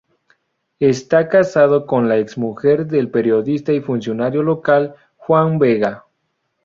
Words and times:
Está 0.79 1.29
casado 1.29 1.85
con 1.85 2.09
la 2.09 2.17
ex-mujer 2.17 2.87
del 2.87 3.11
periodista 3.11 3.71
y 3.71 3.81
funcionario 3.81 4.41
local, 4.41 4.95
Juan 5.17 5.59
Vega. 5.59 6.05